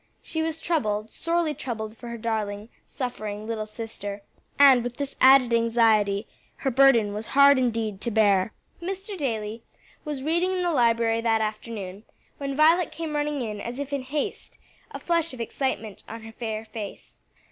[0.23, 4.23] She was troubled, sorely troubled for her darling, suffering little sister,
[4.57, 8.51] and with this added anxiety, her burden was hard indeed to bear.
[8.81, 9.15] Mr.
[9.15, 9.61] Daly
[10.03, 12.03] was reading in the library that afternoon,
[12.39, 14.57] when Violet came running in as if in haste,
[14.89, 17.19] a flush of excitement on her fair face.